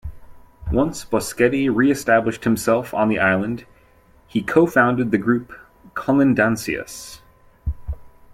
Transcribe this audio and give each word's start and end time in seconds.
Once 0.71 1.05
Boschetti 1.05 1.69
reestablished 1.69 2.43
himself 2.43 2.91
in 2.91 3.07
the 3.07 3.19
island, 3.19 3.67
he 4.25 4.41
co-founded 4.41 5.11
the 5.11 5.17
group 5.19 5.53
"Colindancias". 5.93 7.21